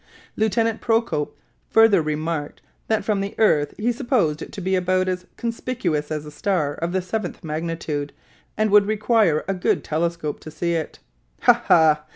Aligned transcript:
Lieutenant 0.35 0.81
Procope 0.81 1.37
further 1.69 2.01
remarked 2.01 2.63
that 2.87 3.05
from 3.05 3.21
the 3.21 3.35
earth 3.37 3.75
he 3.77 3.91
supposed 3.91 4.41
it 4.41 4.51
to 4.53 4.59
be 4.59 4.75
about 4.75 5.07
as 5.07 5.27
conspicuous 5.37 6.09
as 6.09 6.25
a 6.25 6.31
star 6.31 6.73
of 6.73 6.91
the 6.91 7.03
seventh 7.03 7.43
magnitude, 7.43 8.11
and 8.57 8.71
would 8.71 8.87
require 8.87 9.45
a 9.47 9.53
good 9.53 9.83
telescope 9.83 10.39
to 10.39 10.49
see 10.49 10.73
it. 10.73 10.97
"Ha, 11.41 11.53
ha!" 11.53 12.03